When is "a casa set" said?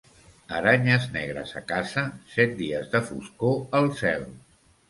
1.61-2.57